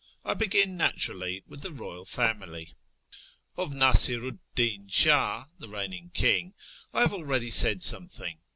I 0.25 0.33
begin 0.33 0.77
naturally 0.77 1.43
with 1.45 1.61
the 1.61 1.71
royal 1.71 2.05
family. 2.05 2.73
Of 3.55 3.71
Nasiru 3.71 4.31
'd 4.31 4.39
Di'n 4.55 4.89
Shah, 4.91 5.45
the 5.59 5.67
reigning 5.69 6.09
king, 6.11 6.55
I 6.91 7.01
have 7.01 7.13
already 7.13 7.51
said 7.51 7.83
something. 7.83 8.39